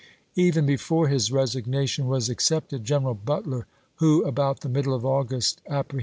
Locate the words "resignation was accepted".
1.31-2.83